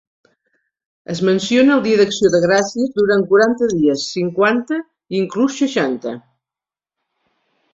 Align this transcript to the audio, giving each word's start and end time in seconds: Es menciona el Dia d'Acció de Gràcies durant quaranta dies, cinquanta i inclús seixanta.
Es 1.15 1.19
menciona 1.27 1.75
el 1.75 1.83
Dia 1.83 1.99
d'Acció 1.99 2.31
de 2.35 2.39
Gràcies 2.45 2.95
durant 3.01 3.25
quaranta 3.33 3.69
dies, 3.75 4.07
cinquanta 4.15 4.81
i 4.81 5.21
inclús 5.21 5.59
seixanta. 5.63 6.15